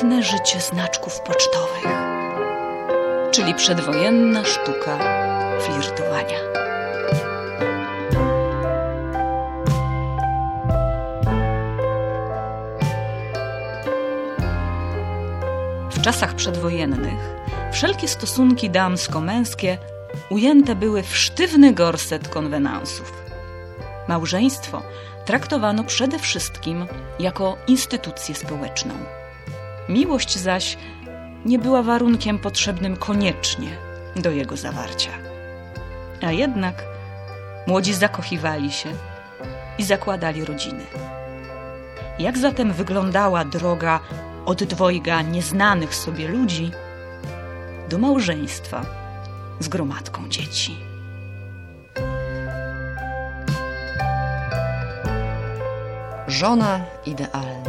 [0.00, 1.84] prywatne życie znaczków pocztowych,
[3.30, 4.98] czyli przedwojenna sztuka
[5.60, 6.38] flirtowania.
[15.90, 17.20] W czasach przedwojennych
[17.72, 19.78] wszelkie stosunki damsko-męskie
[20.30, 23.12] ujęte były w sztywny gorset konwenansów.
[24.08, 24.82] Małżeństwo
[25.24, 26.86] traktowano przede wszystkim
[27.18, 29.19] jako instytucję społeczną.
[29.90, 30.76] Miłość zaś
[31.44, 33.68] nie była warunkiem potrzebnym koniecznie
[34.16, 35.10] do jego zawarcia.
[36.22, 36.84] A jednak
[37.66, 38.88] młodzi zakochiwali się
[39.78, 40.84] i zakładali rodziny.
[42.18, 44.00] Jak zatem wyglądała droga
[44.46, 46.70] od dwojga nieznanych sobie ludzi
[47.88, 48.82] do małżeństwa
[49.60, 50.76] z gromadką dzieci?
[56.28, 57.59] Żona idealna.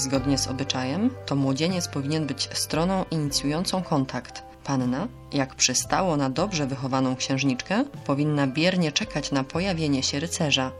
[0.00, 4.42] Zgodnie z obyczajem, to młodzieniec powinien być stroną inicjującą kontakt.
[4.64, 10.72] Panna, jak przystało na dobrze wychowaną księżniczkę, powinna biernie czekać na pojawienie się rycerza.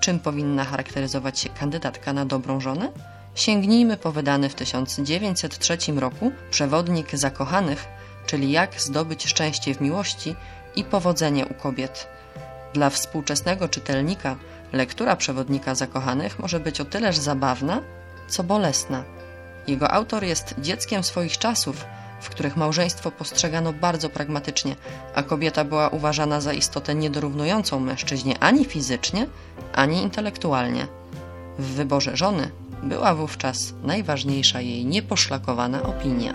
[0.00, 2.92] Czym powinna charakteryzować się kandydatka na dobrą żonę?
[3.34, 7.86] Sięgnijmy po wydany w 1903 roku przewodnik zakochanych,
[8.26, 10.36] czyli jak zdobyć szczęście w miłości
[10.76, 12.06] i powodzenie u kobiet.
[12.74, 14.36] Dla współczesnego czytelnika
[14.72, 17.82] lektura przewodnika zakochanych może być o tyleż zabawna,
[18.28, 19.04] co bolesna.
[19.66, 21.84] Jego autor jest dzieckiem swoich czasów,
[22.20, 24.76] w których małżeństwo postrzegano bardzo pragmatycznie,
[25.14, 29.26] a kobieta była uważana za istotę niedorównującą mężczyźnie ani fizycznie,
[29.72, 30.86] ani intelektualnie.
[31.58, 32.50] W wyborze żony
[32.82, 36.34] była wówczas najważniejsza jej nieposzlakowana opinia.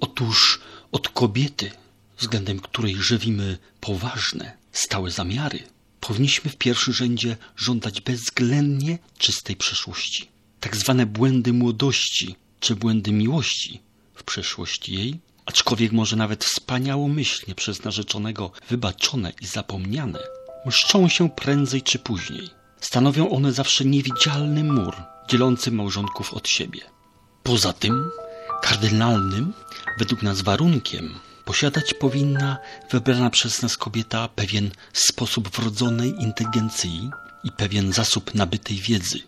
[0.00, 0.60] Otóż
[0.92, 1.70] od kobiety,
[2.18, 5.58] względem której żywimy poważne, stałe zamiary,
[6.00, 10.28] powinniśmy w pierwszym rzędzie żądać bezwzględnie czystej przeszłości.
[10.60, 13.80] Tak zwane błędy młodości czy błędy miłości
[14.14, 20.18] w przeszłości jej, aczkolwiek może nawet wspaniałomyślnie przez narzeczonego wybaczone i zapomniane,
[20.66, 22.48] mszczą się prędzej czy później.
[22.80, 24.96] Stanowią one zawsze niewidzialny mur
[25.28, 26.80] dzielący małżonków od siebie.
[27.42, 28.10] Poza tym,
[28.62, 29.52] kardynalnym,
[29.98, 31.14] według nas warunkiem,
[31.50, 32.58] posiadać powinna
[32.90, 37.10] wybrana przez nas kobieta pewien sposób wrodzonej inteligencji
[37.44, 39.18] i pewien zasób nabytej wiedzy.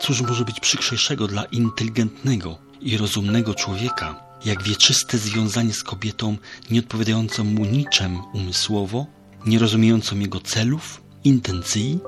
[0.00, 6.36] Cóż może być przykrzejszego dla inteligentnego i rozumnego człowieka, jak wieczyste związanie z kobietą
[6.70, 9.06] nieodpowiadającą mu niczem umysłowo,
[9.46, 11.98] nierozumiejącą jego celów, intencji,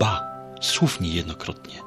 [0.00, 0.26] ba,
[0.60, 1.82] słów niejednokrotnie.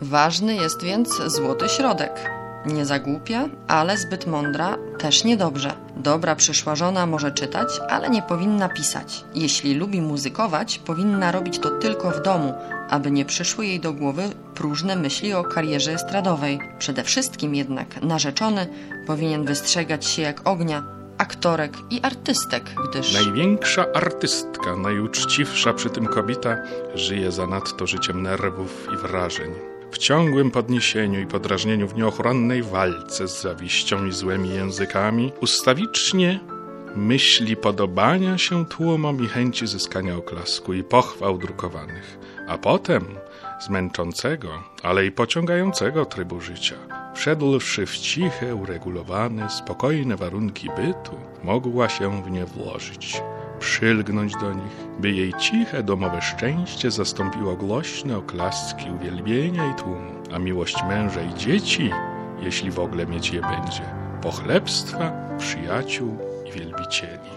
[0.00, 2.43] Ważny jest więc złoty środek.
[2.66, 5.72] Nie za głupia, ale zbyt mądra też niedobrze.
[5.96, 9.24] Dobra przyszła żona może czytać, ale nie powinna pisać.
[9.34, 12.54] Jeśli lubi muzykować, powinna robić to tylko w domu,
[12.90, 14.22] aby nie przyszły jej do głowy
[14.54, 16.58] próżne myśli o karierze estradowej.
[16.78, 18.66] Przede wszystkim jednak narzeczony
[19.06, 20.82] powinien wystrzegać się jak ognia
[21.18, 23.12] aktorek i artystek, gdyż...
[23.12, 26.56] Największa artystka, najuczciwsza przy tym kobieta,
[26.94, 29.73] żyje zanadto życiem nerwów i wrażeń.
[29.94, 36.40] W ciągłym podniesieniu i podrażnieniu w nieochronnej walce z zawiścią i złymi językami, ustawicznie
[36.96, 42.18] myśli podobania się tłumom i chęci zyskania oklasku i pochwał drukowanych,
[42.48, 43.04] a potem
[43.60, 44.48] z męczącego,
[44.82, 46.76] ale i pociągającego trybu życia,
[47.14, 53.22] wszedłszy w ciche, uregulowane, spokojne warunki bytu, mogła się w nie włożyć,
[53.64, 60.38] przylgnąć do nich, by jej ciche domowe szczęście zastąpiło głośne oklaski uwielbienia i tłumu, a
[60.38, 61.90] miłość męża i dzieci,
[62.40, 63.82] jeśli w ogóle mieć je będzie,
[64.22, 67.30] pochlebstwa, przyjaciół i wielbicieli.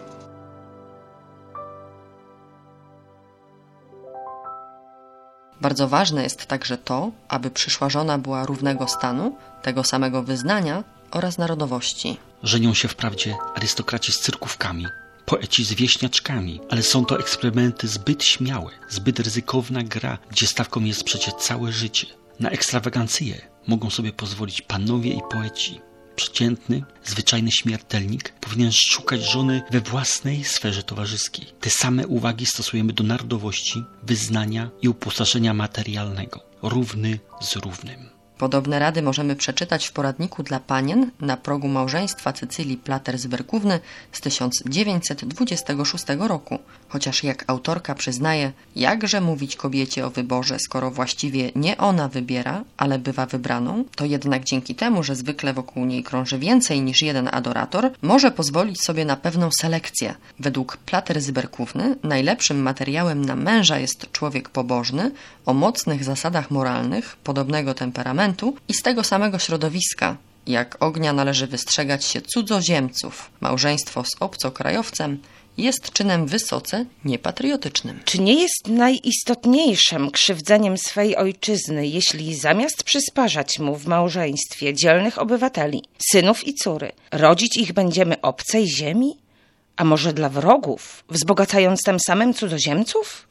[5.62, 11.38] Bardzo ważne jest także to, aby przyszła żona była równego stanu, tego samego wyznania oraz
[11.38, 12.18] narodowości.
[12.44, 14.86] Żenią się wprawdzie arystokraci z cyrkówkami,
[15.28, 21.04] poeci z wieśniaczkami, ale są to eksperymenty zbyt śmiałe, zbyt ryzykowna gra, gdzie stawką jest
[21.04, 22.08] przecież całe życie.
[22.40, 25.82] Na ekstrawagancje mogą sobie pozwolić panowie i poeci.
[26.16, 31.46] Przeciętny, zwyczajny śmiertelnik powinien szukać żony we własnej sferze towarzyskiej.
[31.62, 36.44] Te same uwagi stosujemy do narodowości, wyznania i uposażenia materialnego.
[36.62, 38.17] Równy z równym.
[38.38, 43.80] Podobne rady możemy przeczytać w poradniku dla panien na progu małżeństwa Cycylii Plater z Berkówny
[44.12, 46.60] z 1926 roku.
[46.90, 53.00] Chociaż jak autorka przyznaje, jakże mówić kobiecie o wyborze, skoro właściwie nie ona wybiera, ale
[53.00, 57.92] bywa wybraną, to jednak dzięki temu, że zwykle wokół niej krąży więcej niż jeden adorator,
[58.02, 60.16] może pozwolić sobie na pewną selekcję.
[60.40, 65.12] Według Plater z Berkówny najlepszym materiałem na męża jest człowiek pobożny,
[65.46, 70.18] o mocnych zasadach moralnych, podobnego temperamentu, i z tego samego środowiska.
[70.48, 73.32] Jak ognia należy wystrzegać się cudzoziemców.
[73.42, 75.20] Małżeństwo z obcokrajowcem
[75.58, 78.00] jest czynem wysoce niepatriotycznym.
[78.06, 85.84] Czy nie jest najistotniejszym krzywdzeniem swej ojczyzny, jeśli zamiast przysparzać mu w małżeństwie dzielnych obywateli,
[86.12, 89.18] synów i córy, rodzić ich będziemy obcej ziemi?
[89.78, 93.28] A może dla wrogów, wzbogacając tym samym cudzoziemców?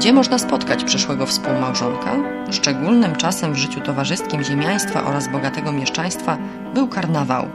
[0.00, 2.39] Gdzie można spotkać przyszłego współmałżonka?
[2.50, 6.38] Szczególnym czasem w życiu towarzyskim ziemiaństwa oraz bogatego mieszczaństwa
[6.74, 7.48] był karnawał.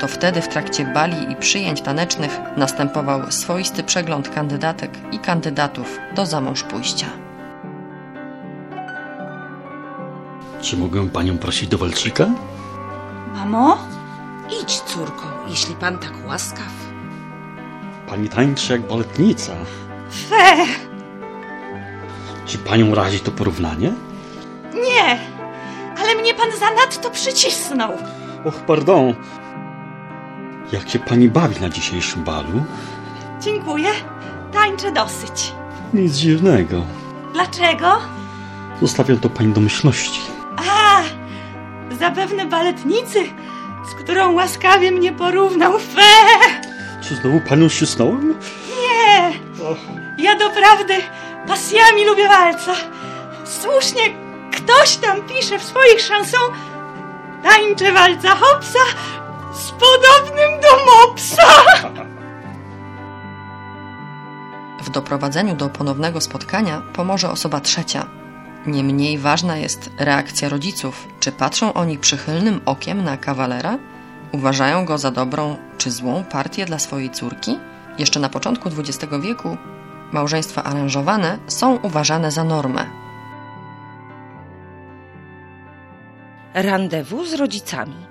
[0.00, 6.26] To wtedy w trakcie bali i przyjęć tanecznych następował swoisty przegląd kandydatek i kandydatów do
[6.26, 7.06] zamąż pójścia.
[10.60, 12.26] Czy mogę panią prosić do walczyka?
[13.34, 13.78] Mamo?
[14.62, 16.72] Idź, córko, jeśli pan tak łaskaw.
[18.08, 19.52] Pani tańczy jak baletnica.
[20.10, 20.66] Fe!
[22.46, 23.92] Czy panią razi to porównanie?
[24.76, 25.18] Nie!
[26.02, 27.92] Ale mnie pan zanadto przycisnął.
[28.44, 29.14] Och, pardon.
[30.72, 32.64] Jak się pani bawi na dzisiejszym balu?
[33.40, 33.88] Dziękuję.
[34.52, 35.52] Tańczę dosyć.
[35.94, 36.82] Nic dziwnego.
[37.32, 37.98] Dlaczego?
[38.82, 40.20] Zostawiam to pani do myślności.
[40.56, 41.02] A!
[41.94, 43.24] Zapewne baletnicy,
[43.90, 45.78] z którą łaskawie mnie porównał.
[45.78, 46.02] Fe!
[47.02, 48.34] Czy znowu panią ścisnąłem?
[48.80, 49.32] Nie!
[50.18, 50.94] Ja doprawdy
[51.48, 52.72] pasjami lubię walca.
[53.44, 54.02] Słusznie
[54.66, 56.52] ktoś tam pisze w swoich chanson
[57.42, 58.78] tańczę walca hopsa
[59.52, 61.46] z podobnym do mopsa.
[64.82, 68.06] W doprowadzeniu do ponownego spotkania pomoże osoba trzecia.
[68.66, 71.08] Niemniej ważna jest reakcja rodziców.
[71.20, 73.78] Czy patrzą oni przychylnym okiem na kawalera?
[74.32, 77.58] Uważają go za dobrą czy złą partię dla swojej córki?
[77.98, 79.56] Jeszcze na początku XX wieku
[80.12, 83.05] małżeństwa aranżowane są uważane za normę.
[86.56, 88.06] Randewu z rodzicami.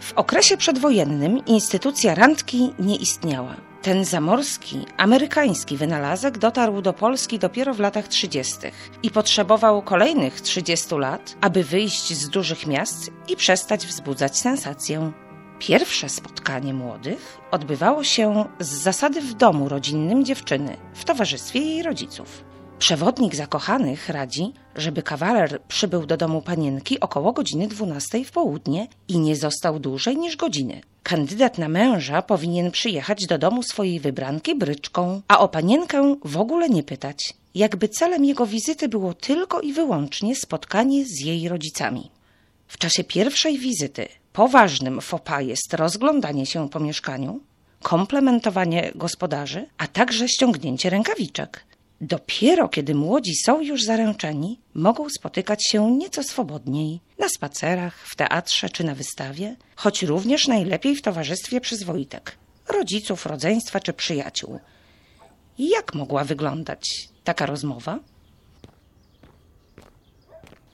[0.00, 3.56] W okresie przedwojennym instytucja randki nie istniała.
[3.82, 8.56] Ten zamorski, amerykański wynalazek dotarł do Polski dopiero w latach 30.
[9.02, 15.12] i potrzebował kolejnych 30 lat, aby wyjść z dużych miast i przestać wzbudzać sensację.
[15.58, 22.44] Pierwsze spotkanie młodych odbywało się z zasady w domu rodzinnym dziewczyny, w towarzystwie jej rodziców.
[22.84, 29.18] Przewodnik zakochanych radzi, żeby kawaler przybył do domu panienki około godziny 12 w południe i
[29.18, 30.80] nie został dłużej niż godziny.
[31.02, 36.68] Kandydat na męża powinien przyjechać do domu swojej wybranki bryczką, a o panienkę w ogóle
[36.68, 42.10] nie pytać, jakby celem jego wizyty było tylko i wyłącznie spotkanie z jej rodzicami.
[42.68, 47.40] W czasie pierwszej wizyty poważnym fopa jest rozglądanie się po mieszkaniu,
[47.82, 51.64] komplementowanie gospodarzy, a także ściągnięcie rękawiczek.
[52.00, 58.68] Dopiero kiedy młodzi są już zaręczeni, mogą spotykać się nieco swobodniej na spacerach, w teatrze
[58.68, 62.36] czy na wystawie, choć również najlepiej w towarzystwie przyzwoitek
[62.68, 64.60] rodziców, rodzeństwa czy przyjaciół.
[65.58, 67.98] Jak mogła wyglądać taka rozmowa?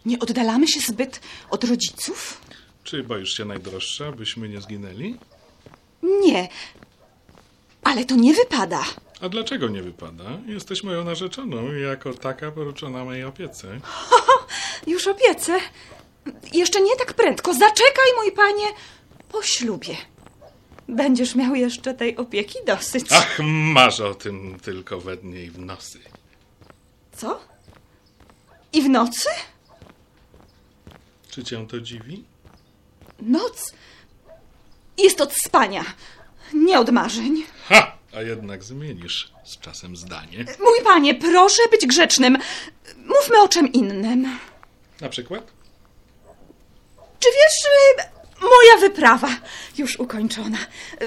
[0.06, 1.20] Nie oddalamy się zbyt
[1.50, 2.40] od rodziców?
[2.84, 5.16] Czy boisz się najdroższa, byśmy nie zginęli?
[6.02, 6.48] Nie.
[7.82, 8.84] Ale to nie wypada.
[9.20, 10.24] A dlaczego nie wypada?
[10.46, 13.80] Jesteś moją narzeczoną i jako taka poruczona mojej opiece.
[14.86, 15.58] Już obiecę.
[16.52, 17.52] Jeszcze nie tak prędko.
[17.54, 18.66] Zaczekaj, mój panie,
[19.28, 19.96] po ślubie.
[20.88, 23.06] Będziesz miał jeszcze tej opieki dosyć.
[23.12, 23.38] Ach,
[23.74, 25.98] masz o tym tylko we dnie i w nosy.
[27.16, 27.40] Co?
[28.72, 29.28] I w nocy?
[31.30, 32.24] Czy cię to dziwi?
[33.22, 33.72] Noc
[34.98, 35.84] jest od spania,
[36.54, 37.44] nie od marzeń.
[37.68, 37.99] Ha!
[38.16, 40.44] A jednak zmienisz z czasem zdanie.
[40.60, 42.38] Mój panie, proszę być grzecznym.
[42.96, 44.38] Mówmy o czym innym.
[45.00, 45.52] Na przykład?
[47.20, 47.70] Czy wiesz,
[48.40, 49.28] moja wyprawa
[49.78, 50.58] już ukończona.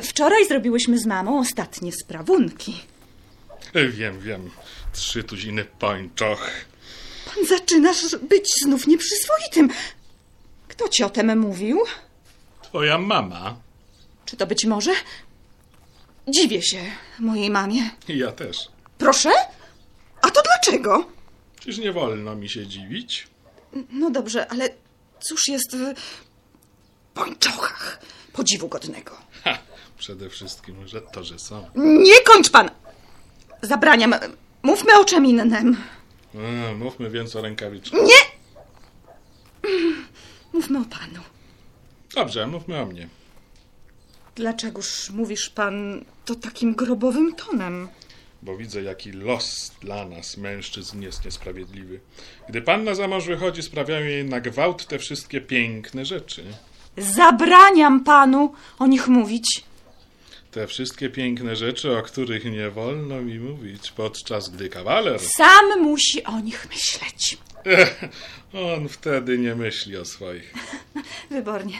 [0.03, 2.81] Wczoraj zrobiłyśmy z mamą ostatnie sprawunki.
[3.89, 4.49] Wiem, wiem.
[4.93, 6.51] Trzy tuziny pończoch.
[7.25, 9.69] Pan zaczynasz być znów nieprzyzwoitym.
[10.67, 11.79] Kto ci o tym mówił?
[12.61, 13.55] Twoja mama.
[14.25, 14.91] Czy to być może?
[16.27, 16.77] Dziwię się
[17.19, 17.89] mojej mamie.
[18.07, 18.57] Ja też.
[18.97, 19.29] Proszę?
[20.21, 21.05] A to dlaczego?
[21.59, 23.27] Czyż nie wolno mi się dziwić?
[23.89, 24.69] No dobrze, ale
[25.19, 25.93] cóż jest w
[27.13, 27.99] pończochach
[28.33, 29.17] podziwu godnego?
[29.43, 29.57] Ha,
[29.97, 31.69] przede wszystkim że to, że są.
[31.75, 32.69] Nie kończ pan!
[33.61, 34.15] Zabraniam.
[34.63, 35.77] Mówmy o czym innym.
[36.75, 37.99] Mówmy więc o rękawiczkach.
[38.01, 38.33] Nie!
[40.53, 41.23] Mówmy o panu.
[42.15, 43.09] Dobrze, mówmy o mnie.
[44.35, 47.87] Dlaczegoż mówisz pan to takim grobowym tonem?
[48.41, 51.99] Bo widzę, jaki los dla nas, mężczyzn, jest niesprawiedliwy.
[52.49, 56.43] Gdy panna za mąż wychodzi, sprawiają jej na gwałt te wszystkie piękne rzeczy.
[56.97, 59.63] Zabraniam panu o nich mówić.
[60.51, 65.19] Te wszystkie piękne rzeczy, o których nie wolno mi mówić, podczas gdy kawaler.
[65.19, 67.37] Sam musi o nich myśleć.
[68.75, 70.53] On wtedy nie myśli o swoich.
[71.29, 71.79] Wybornie.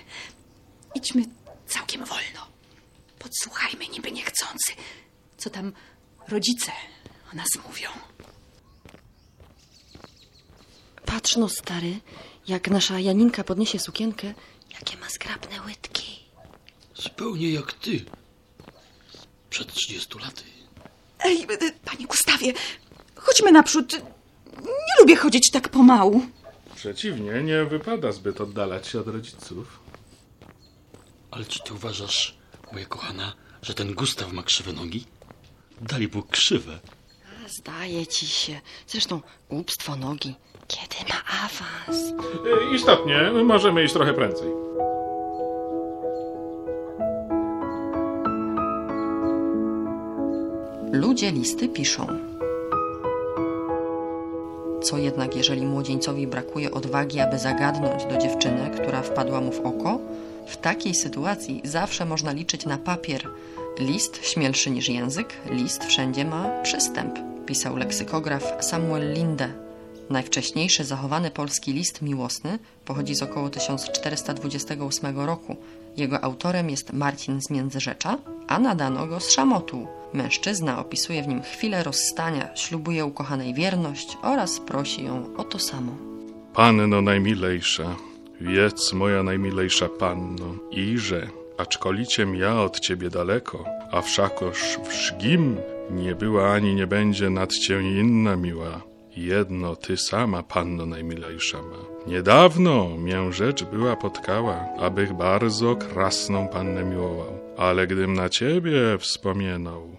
[0.95, 1.23] Idźmy
[1.67, 2.47] całkiem wolno.
[3.19, 4.73] Podsłuchajmy niby niechcący,
[5.37, 5.73] co tam
[6.27, 6.71] rodzice
[7.33, 7.89] o nas mówią.
[11.05, 11.99] Patrz no, stary,
[12.47, 14.33] jak nasza Janinka podniesie sukienkę,
[14.73, 16.19] jakie ma zgrabne łydki.
[16.95, 18.05] Zupełnie jak ty.
[19.49, 20.43] Przed 30 laty.
[21.19, 22.53] Ej, y, panie Gustawie,
[23.15, 23.93] chodźmy naprzód.
[24.61, 26.25] Nie lubię chodzić tak pomału.
[26.75, 29.82] Przeciwnie, nie wypada zbyt oddalać się od rodziców.
[31.35, 32.37] Ale czy ty uważasz,
[32.71, 35.05] moja kochana, że ten Gustaw ma krzywe nogi?
[35.81, 36.79] Dali Bóg krzywe.
[37.47, 38.61] Zdaje ci się.
[38.87, 40.35] Zresztą głupstwo nogi.
[40.67, 42.13] Kiedy ma awans?
[42.75, 44.49] Istotnie, możemy iść trochę prędzej.
[50.91, 52.07] Ludzie listy piszą.
[54.83, 59.99] Co jednak, jeżeli młodzieńcowi brakuje odwagi, aby zagadnąć do dziewczyny, która wpadła mu w oko?
[60.47, 63.29] W takiej sytuacji zawsze można liczyć na papier.
[63.79, 69.53] List śmielszy niż język, list wszędzie ma przystęp, pisał leksykograf Samuel Linde.
[70.09, 75.55] Najwcześniejszy zachowany polski list miłosny pochodzi z około 1428 roku.
[75.97, 79.87] Jego autorem jest Marcin z Międzyrzecza, a nadano go z Szamotu.
[80.13, 85.91] Mężczyzna opisuje w nim chwilę rozstania, ślubuje ukochanej wierność oraz prosi ją o to samo.
[86.53, 87.95] Panno najmilejsza,
[88.43, 95.57] wiedz moja najmilejsza panno, iże, aczkoliciem ja od ciebie daleko, a wszakoż wszgim
[95.91, 98.81] nie była ani nie będzie nad cię inna miła.
[99.17, 101.93] Jedno ty sama, panno najmilejsza ma.
[102.07, 109.97] Niedawno mię rzecz była potkała, abych bardzo krasną pannę miłował, ale gdym na ciebie wspomienął,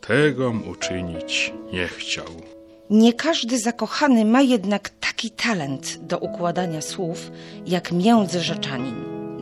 [0.00, 2.59] tegom uczynić nie chciał.
[2.90, 7.30] Nie każdy zakochany ma jednak taki talent do układania słów
[7.66, 8.94] jak międzyrzeczanin.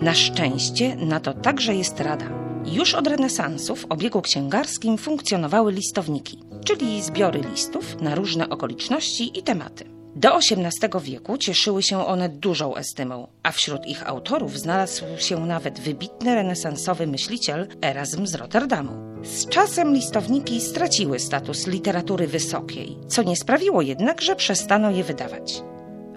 [0.03, 2.27] Na szczęście na to także jest rada.
[2.65, 9.43] Już od renesansu w obiegu księgarskim funkcjonowały listowniki, czyli zbiory listów na różne okoliczności i
[9.43, 9.98] tematy.
[10.19, 15.81] Do XVIII wieku cieszyły się one dużą estymą, a wśród ich autorów znalazł się nawet
[15.81, 19.25] wybitny renesansowy myśliciel Erasm z Rotterdamu.
[19.25, 25.63] Z czasem listowniki straciły status literatury wysokiej, co nie sprawiło jednak, że przestano je wydawać.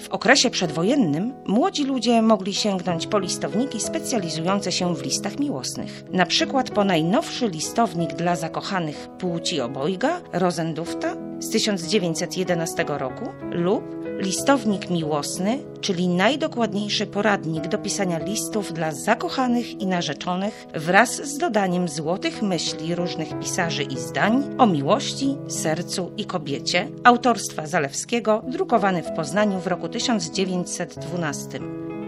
[0.02, 6.04] W okresie przedwojennym młodzi ludzie mogli sięgnąć po listowniki specjalizujące się w listach miłosnych.
[6.12, 13.84] Na przykład po najnowszy listownik dla zakochanych płci obojga Rosendufta z 1911 roku lub
[14.20, 21.88] listownik miłosny, czyli najdokładniejszy poradnik do pisania listów dla zakochanych i narzeczonych wraz z dodaniem
[21.88, 29.12] złotych myśli różnych pisarzy i zdań o miłości, sercu i kobiecie autorstwa Zalewskiego, drukowany w
[29.12, 31.60] Poznaniu w roku 1912.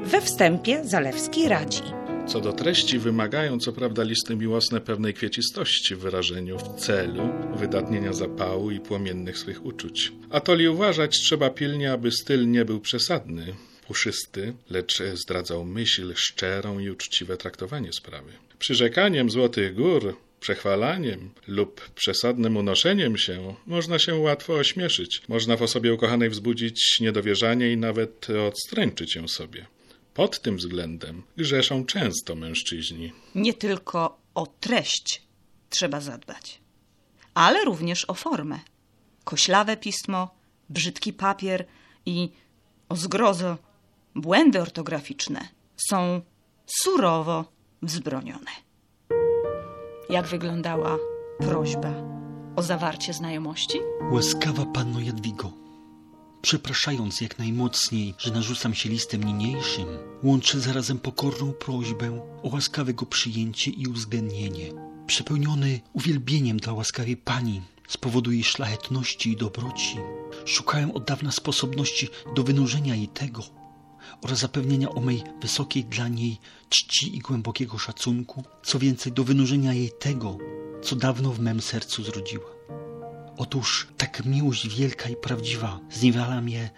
[0.05, 2.02] We wstępie Zalewski radzi.
[2.27, 8.13] Co do treści wymagają co prawda listy miłosne pewnej kwiecistości w wyrażeniu w celu wydatnienia
[8.13, 10.11] zapału i płomiennych swych uczuć.
[10.29, 13.53] A to li uważać trzeba pilnie, aby styl nie był przesadny,
[13.87, 18.31] puszysty, lecz zdradzał myśl szczerą i uczciwe traktowanie sprawy.
[18.59, 25.21] Przyrzekaniem złotych gór, przechwalaniem lub przesadnym unoszeniem się można się łatwo ośmieszyć.
[25.27, 29.65] Można w osobie ukochanej wzbudzić niedowierzanie i nawet odstręczyć ją sobie.
[30.13, 33.11] Pod tym względem grzeszą często mężczyźni.
[33.35, 35.21] Nie tylko o treść
[35.69, 36.61] trzeba zadbać,
[37.33, 38.59] ale również o formę.
[39.23, 40.35] Koślawe pismo,
[40.69, 41.65] brzydki papier
[42.05, 42.29] i,
[42.89, 43.57] o zgrozo,
[44.15, 45.47] błędy ortograficzne
[45.89, 46.21] są
[46.65, 47.45] surowo
[47.81, 48.51] wzbronione.
[50.09, 50.97] Jak wyglądała
[51.39, 51.93] prośba
[52.55, 53.79] o zawarcie znajomości?
[54.11, 55.51] Łaskawa panno Jadwigo,
[56.43, 59.85] przepraszając jak najmocniej, że narzucam się listem niniejszym,
[60.23, 64.71] łączę zarazem pokorną prośbę o łaskawe go przyjęcie i uwzględnienie.
[65.07, 69.97] Przepełniony uwielbieniem dla łaskawej pani z powodu jej szlachetności i dobroci,
[70.45, 73.43] Szukałem od dawna sposobności do wynurzenia jej tego
[74.21, 76.37] oraz zapewnienia o mej wysokiej dla niej
[76.69, 80.37] czci i głębokiego szacunku, co więcej do wynurzenia jej tego,
[80.81, 82.52] co dawno w mem sercu zrodziła.
[83.37, 86.69] Otóż tak miłość wielka i prawdziwa zniewala mnie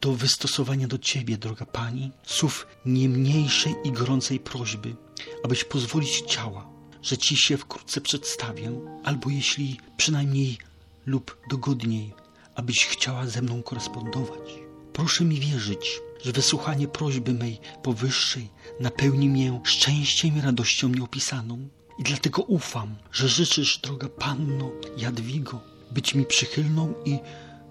[0.00, 4.96] do wystosowania do Ciebie, droga Pani, słów nie mniejszej i gorącej prośby,
[5.44, 6.68] abyś pozwolić ciała,
[7.02, 8.72] że Ci się wkrótce przedstawię,
[9.04, 10.58] albo jeśli przynajmniej
[11.06, 12.14] lub dogodniej,
[12.54, 14.50] abyś chciała ze mną korespondować.
[14.92, 18.48] Proszę mi wierzyć, że wysłuchanie prośby mej powyższej
[18.80, 21.68] napełni mię szczęściem i radością nieopisaną.
[21.98, 27.18] I dlatego ufam, że życzysz, droga Panno Jadwigo, być mi przychylną i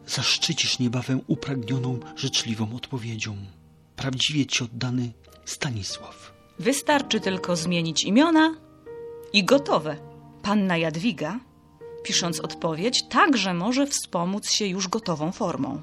[0.07, 3.35] zaszczycisz niebawem upragnioną, życzliwą odpowiedzią.
[3.95, 5.11] Prawdziwie Ci oddany
[5.45, 6.33] Stanisław.
[6.59, 8.55] Wystarczy tylko zmienić imiona
[9.33, 9.97] i gotowe.
[10.41, 11.39] Panna Jadwiga,
[12.03, 15.81] pisząc odpowiedź, także może wspomóc się już gotową formą.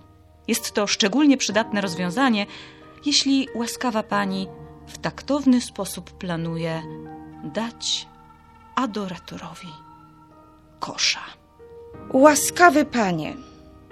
[0.49, 2.47] Jest to szczególnie przydatne rozwiązanie,
[3.07, 4.47] jeśli łaskawa pani
[4.87, 6.83] w taktowny sposób planuje
[7.45, 8.07] dać
[8.75, 9.69] adoratorowi
[10.81, 11.38] kosza.
[12.13, 13.35] Łaskawy panie,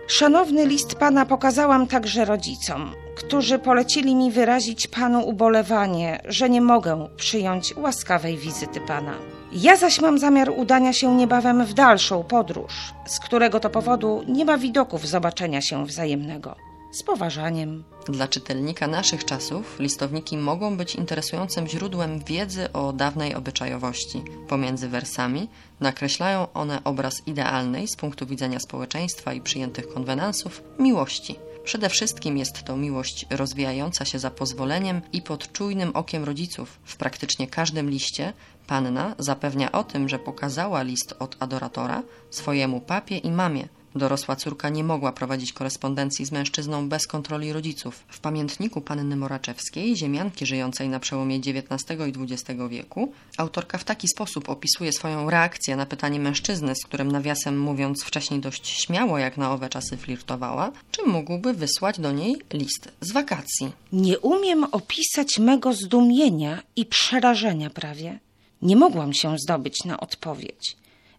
[0.06, 7.08] szanowny list pana pokazałam także rodzicom, którzy polecili mi wyrazić panu ubolewanie, że nie mogę
[7.16, 9.14] przyjąć łaskawej wizyty pana.
[9.52, 12.72] Ja zaś mam zamiar udania się niebawem w dalszą podróż,
[13.06, 16.56] z którego to powodu nie ma widoków zobaczenia się wzajemnego.
[16.92, 17.84] Z poważaniem.
[18.08, 24.22] Dla czytelnika naszych czasów listowniki mogą być interesującym źródłem wiedzy o dawnej obyczajowości.
[24.48, 25.48] Pomiędzy wersami
[25.80, 31.36] nakreślają one obraz idealnej z punktu widzenia społeczeństwa i przyjętych konwenansów miłości.
[31.64, 36.78] Przede wszystkim jest to miłość rozwijająca się za pozwoleniem i pod czujnym okiem rodziców.
[36.84, 38.32] W praktycznie każdym liście
[38.66, 44.68] panna zapewnia o tym, że pokazała list od adoratora swojemu papie i mamie, Dorosła córka
[44.68, 48.04] nie mogła prowadzić korespondencji z mężczyzną bez kontroli rodziców.
[48.08, 54.08] W pamiętniku panny Moraczewskiej, ziemianki żyjącej na przełomie XIX i XX wieku, autorka w taki
[54.08, 59.36] sposób opisuje swoją reakcję na pytanie mężczyzny, z którym nawiasem mówiąc wcześniej dość śmiało jak
[59.36, 63.72] na owe czasy flirtowała, czy mógłby wysłać do niej list z wakacji.
[63.92, 68.18] Nie umiem opisać mego zdumienia i przerażenia prawie.
[68.62, 70.76] Nie mogłam się zdobyć na odpowiedź.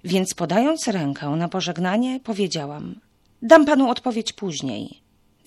[0.08, 3.00] Więc podając rękę na pożegnanie, powiedziałam:
[3.42, 5.02] Dam panu odpowiedź później.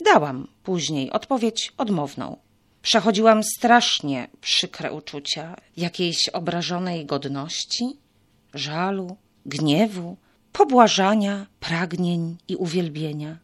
[0.04, 2.36] Dałam później odpowiedź odmowną.
[2.82, 7.84] Przechodziłam strasznie przykre uczucia jakiejś obrażonej godności,
[8.54, 10.16] żalu, gniewu,
[10.52, 13.38] pobłażania, pragnień i uwielbienia.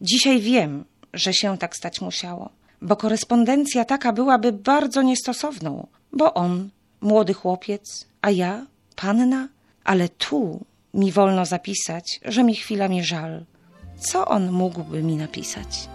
[0.00, 2.50] Dzisiaj wiem, że się tak stać musiało,
[2.82, 9.48] bo korespondencja taka byłaby bardzo niestosowną, bo on, młody chłopiec, a ja, panna,
[9.86, 13.44] ale tu mi wolno zapisać, że mi chwilami żal.
[13.98, 15.88] Co on mógłby mi napisać?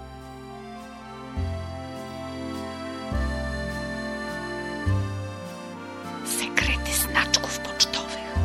[6.25, 8.35] Sekrety znaczków pocztowych.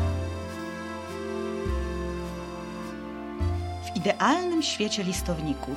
[3.84, 5.76] W idealnym świecie listowników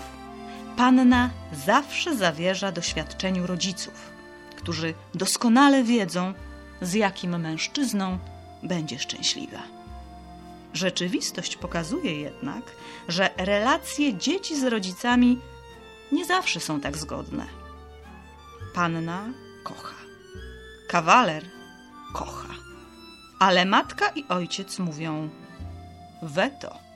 [0.78, 1.30] panna
[1.66, 4.12] zawsze zawierza doświadczeniu rodziców,
[4.56, 6.34] którzy doskonale wiedzą,
[6.82, 8.18] z jakim mężczyzną
[8.64, 9.64] będzie szczęśliwa.
[10.74, 12.64] Rzeczywistość pokazuje jednak,
[13.08, 15.40] że relacje dzieci z rodzicami
[16.12, 17.46] nie zawsze są tak zgodne.
[18.74, 19.26] Panna
[19.64, 19.96] kocha,
[20.90, 21.46] kawaler
[22.14, 22.50] kocha,
[23.40, 25.30] ale matka i ojciec mówią
[26.22, 26.89] weto.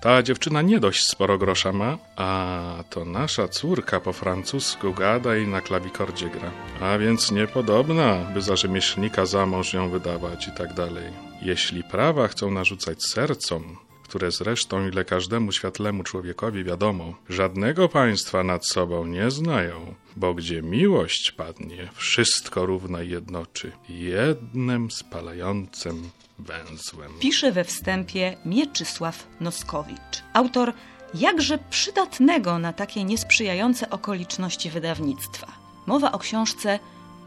[0.00, 5.46] Ta dziewczyna nie dość sporo grosza ma, a to nasza córka po francusku gada i
[5.46, 6.50] na klawikordzie gra.
[6.80, 11.12] A więc niepodobna, by za rzemieślnika za mąż ją wydawać i tak dalej.
[11.42, 13.76] Jeśli prawa chcą narzucać sercom,
[14.10, 20.62] które zresztą ile każdemu światlemu człowiekowi wiadomo, żadnego państwa nad sobą nie znają, bo gdzie
[20.62, 27.12] miłość padnie, wszystko równa jednoczy, jednym spalającym węzłem.
[27.20, 30.72] Pisze we wstępie Mieczysław Noskowicz, autor
[31.14, 35.46] jakże przydatnego na takie niesprzyjające okoliczności wydawnictwa.
[35.86, 36.78] Mowa o książce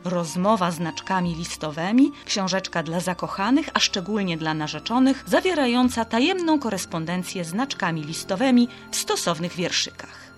[0.03, 8.67] Rozmowa znaczkami listowymi, książeczka dla zakochanych, a szczególnie dla narzeczonych, zawierająca tajemną korespondencję znaczkami listowymi
[8.91, 10.33] w stosownych wierszykach.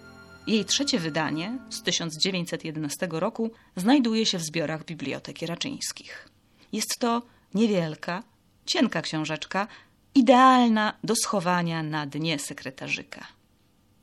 [0.47, 6.30] Jej trzecie wydanie z 1911 roku znajduje się w zbiorach Biblioteki Raczyńskich.
[6.71, 7.21] Jest to
[7.54, 8.23] niewielka,
[8.65, 9.67] cienka książeczka,
[10.15, 13.28] idealna do schowania na dnie sekretarzyka.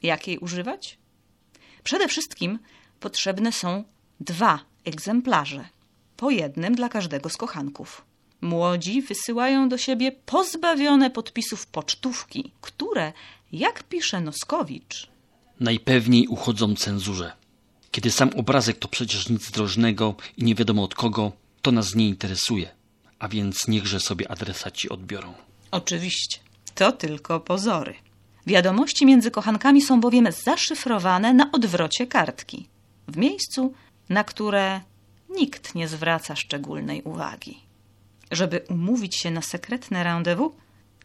[0.02, 0.98] Jak jej używać?
[1.84, 2.58] Przede wszystkim
[3.00, 3.84] potrzebne są
[4.20, 5.64] dwa egzemplarze,
[6.16, 8.04] po jednym dla każdego z kochanków.
[8.40, 13.12] Młodzi wysyłają do siebie pozbawione podpisów pocztówki, które,
[13.52, 15.12] jak pisze Noskowicz,
[15.60, 17.32] najpewniej uchodzą cenzurze.
[17.90, 22.08] Kiedy sam obrazek to przecież nic drożnego i nie wiadomo od kogo, to nas nie
[22.08, 22.70] interesuje,
[23.18, 25.34] a więc niechże sobie adresaci odbiorą.
[25.70, 26.38] Oczywiście,
[26.74, 27.94] to tylko pozory.
[28.46, 32.66] Wiadomości między kochankami są bowiem zaszyfrowane na odwrocie kartki,
[33.08, 33.74] w miejscu,
[34.08, 34.80] na które
[35.28, 37.60] nikt nie zwraca szczególnej uwagi.
[38.30, 40.52] Żeby umówić się na sekretne rendezvous,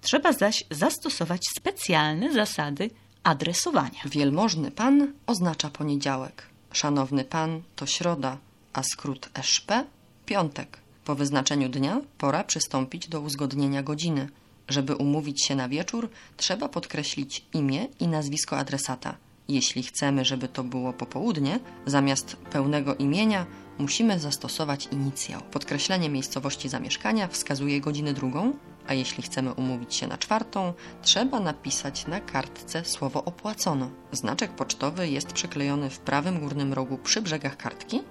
[0.01, 2.89] trzeba zaś zastosować specjalne zasady
[3.23, 4.01] adresowania.
[4.05, 6.43] Wielmożny pan oznacza poniedziałek.
[6.71, 8.37] Szanowny pan to środa,
[8.73, 9.85] a skrót SZP
[10.25, 10.79] piątek.
[11.05, 14.29] Po wyznaczeniu dnia pora przystąpić do uzgodnienia godziny.
[14.67, 19.15] Żeby umówić się na wieczór, trzeba podkreślić imię i nazwisko adresata.
[19.47, 23.45] Jeśli chcemy, żeby to było popołudnie, zamiast pełnego imienia
[23.77, 25.41] musimy zastosować inicjał.
[25.41, 28.53] Podkreślenie miejscowości zamieszkania wskazuje godzinę drugą,
[28.87, 33.89] a jeśli chcemy umówić się na czwartą, trzeba napisać na kartce słowo opłacono.
[34.11, 38.01] Znaczek pocztowy jest przyklejony w prawym górnym rogu przy brzegach kartki.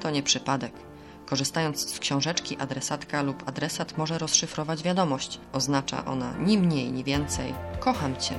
[0.00, 0.72] To nie przypadek.
[1.26, 5.40] Korzystając z książeczki, adresatka lub adresat może rozszyfrować wiadomość.
[5.52, 8.34] Oznacza ona ni mniej, ni więcej kocham cię.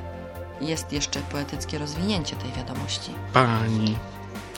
[0.62, 3.12] Jest jeszcze poetyckie rozwinięcie tej wiadomości.
[3.34, 3.96] Pani,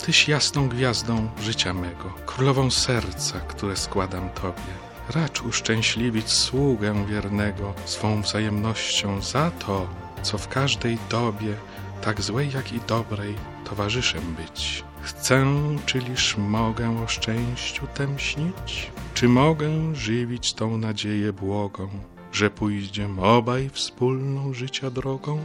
[0.05, 4.73] Tyś jasną gwiazdą życia mego, królową serca, które składam Tobie.
[5.09, 9.87] Racz uszczęśliwić sługę wiernego swą wzajemnością za to,
[10.21, 11.53] co w każdej dobie,
[12.01, 13.35] tak złej jak i dobrej,
[13.65, 14.83] towarzyszem być.
[15.01, 15.45] Chcę,
[15.85, 18.91] czyliż mogę o szczęściu tem śnić?
[19.13, 21.89] Czy mogę żywić tą nadzieję błogą,
[22.31, 25.39] że pójdziem obaj wspólną życia drogą?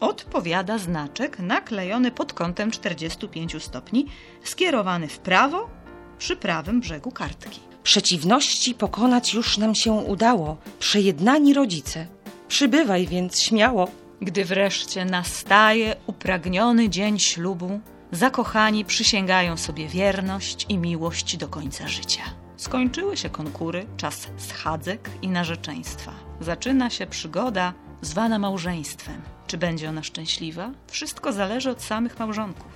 [0.00, 4.06] Odpowiada znaczek naklejony pod kątem 45 stopni,
[4.44, 5.70] skierowany w prawo
[6.18, 7.60] przy prawym brzegu kartki.
[7.82, 12.06] Przeciwności pokonać już nam się udało, przejednani rodzice.
[12.48, 13.88] Przybywaj więc śmiało.
[14.20, 17.80] Gdy wreszcie nastaje upragniony dzień ślubu,
[18.12, 22.22] zakochani przysięgają sobie wierność i miłość do końca życia.
[22.56, 26.12] Skończyły się konkury, czas schadzek i narzeczeństwa.
[26.40, 29.37] Zaczyna się przygoda zwana małżeństwem.
[29.48, 30.70] Czy będzie ona szczęśliwa?
[30.86, 32.72] Wszystko zależy od samych małżonków.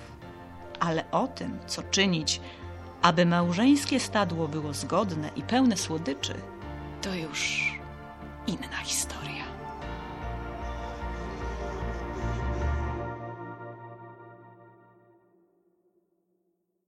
[0.79, 2.41] Ale o tym, co czynić,
[3.01, 6.33] aby małżeńskie stadło było zgodne i pełne słodyczy,
[7.01, 7.71] to już
[8.47, 9.42] inna historia.